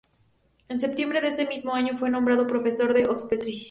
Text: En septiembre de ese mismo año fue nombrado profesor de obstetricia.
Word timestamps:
En 0.67 0.79
septiembre 0.79 1.21
de 1.21 1.27
ese 1.27 1.45
mismo 1.45 1.75
año 1.75 1.95
fue 1.95 2.09
nombrado 2.09 2.47
profesor 2.47 2.95
de 2.95 3.05
obstetricia. 3.05 3.59